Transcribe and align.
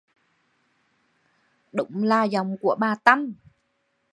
Đúng 1.73 2.03
là 2.03 2.23
giọng 2.23 2.57
của 2.61 2.75
bà 2.79 2.95
Tâm 2.95 3.33